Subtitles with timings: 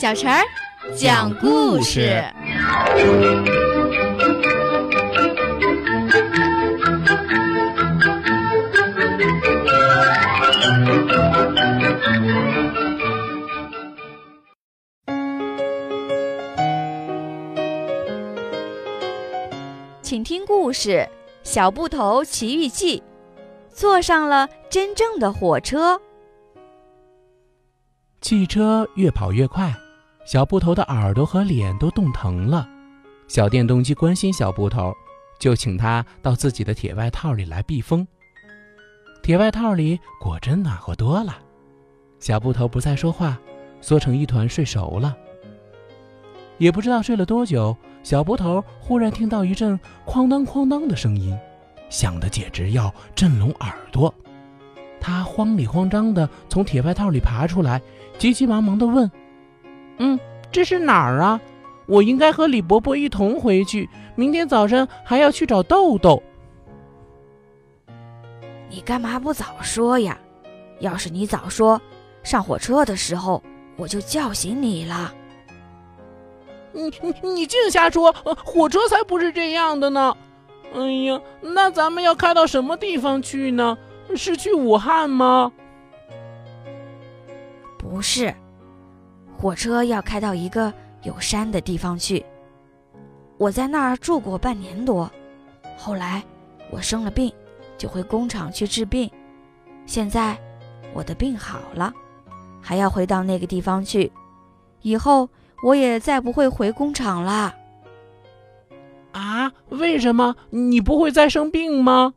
[0.00, 0.40] 小陈儿
[0.94, 2.22] 讲故事。
[20.00, 20.90] 请听故事
[21.42, 23.00] 《小布头奇遇记》，
[23.74, 26.00] 坐上了真正的火车。
[28.20, 29.72] 汽车越跑越快，
[30.30, 32.68] 小布头的耳朵和脸都冻疼了。
[33.28, 34.92] 小电动机关心小布头，
[35.38, 38.06] 就请他到自己的铁外套里来避风。
[39.22, 41.38] 铁外套里果真暖和多了。
[42.20, 43.38] 小布头不再说话，
[43.80, 45.16] 缩成一团睡熟了。
[46.58, 51.34] 也不知道睡了多久，小布头忽然听到一阵哐当哐当的声音，
[51.88, 54.14] 响得简直要震聋耳朵。
[55.00, 57.80] 他慌里慌张地从铁外套里爬出来，
[58.18, 59.10] 急急忙忙地问
[59.98, 60.18] ：“嗯，
[60.50, 61.40] 这是哪儿啊？
[61.86, 66.22] 我应该和李伯伯一同回去，明天早上还要去找豆豆。”
[68.70, 70.18] 你干嘛不早说呀？
[70.80, 71.80] 要是你早说，
[72.22, 73.42] 上火车的时候
[73.76, 75.12] 我就叫醒你了。
[76.72, 78.12] 你你你净瞎说！
[78.44, 80.14] 火车才不是这样的呢！
[80.74, 83.78] 哎呀，那咱们要开到什么地方去呢？
[84.14, 85.50] 是去武汉吗？
[87.78, 88.34] 不是，
[89.40, 90.72] 火车要开到一个
[91.02, 92.24] 有山的地方去。
[93.38, 95.10] 我在那儿住过半年多，
[95.76, 96.22] 后来
[96.70, 97.32] 我生了病，
[97.78, 99.10] 就回工厂去治病。
[99.86, 100.36] 现在
[100.92, 101.92] 我的病好了，
[102.60, 104.12] 还要回到那个地方去。
[104.82, 105.28] 以后。
[105.60, 107.52] 我也再不会回工厂啦。
[109.10, 109.52] 啊？
[109.70, 110.36] 为什么？
[110.50, 112.14] 你不会再生病吗？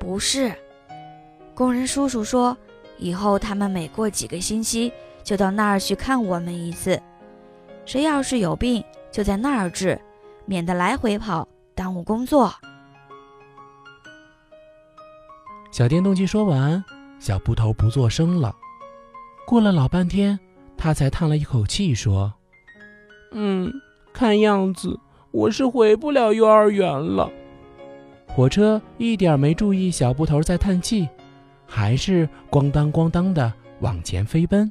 [0.00, 0.52] 不是，
[1.54, 2.56] 工人叔叔说，
[2.98, 4.92] 以后他们每过几个星期
[5.24, 7.00] 就到那儿去看我们一次。
[7.84, 10.00] 谁要是有病，就在那儿治，
[10.46, 12.54] 免得来回跑，耽误工作。
[15.72, 16.84] 小电动机说完，
[17.18, 18.54] 小布头不作声了。
[19.46, 20.38] 过了老半天。
[20.76, 22.34] 他才叹了一口气，说
[23.32, 23.72] ：“嗯，
[24.12, 24.98] 看样子
[25.30, 27.30] 我是回不了幼儿园了。”
[28.28, 31.08] 火车一点没注意小布头在叹气，
[31.64, 34.70] 还是咣当咣当的往前飞奔。